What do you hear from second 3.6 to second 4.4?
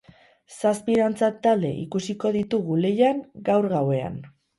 gauean.